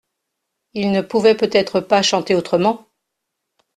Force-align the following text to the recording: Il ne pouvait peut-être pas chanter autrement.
Il 0.73 0.89
ne 0.91 1.01
pouvait 1.03 1.37
peut-être 1.37 1.79
pas 1.79 2.01
chanter 2.01 2.33
autrement. 2.33 2.87